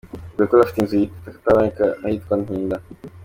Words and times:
Bebe 0.35 0.45
Cool 0.49 0.61
afite 0.63 0.79
inzu 0.81 0.95
y’akataraboneka 1.25 1.85
ahitwa 2.05 2.33
Ntinda. 2.41 2.77